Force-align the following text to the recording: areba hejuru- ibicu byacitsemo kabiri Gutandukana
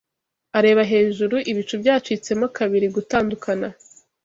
areba 0.57 0.83
hejuru- 0.91 1.35
ibicu 1.51 1.73
byacitsemo 1.81 2.45
kabiri 2.57 2.87
Gutandukana 2.95 3.67